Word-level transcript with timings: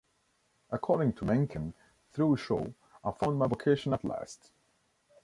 According 0.71 1.13
to 1.17 1.25
Mencken: 1.25 1.75
Through 2.11 2.37
Shaw, 2.37 2.67
I 3.03 3.11
found 3.11 3.37
my 3.37 3.45
vocation 3.45 3.93
at 3.93 4.03
last. 4.03 4.49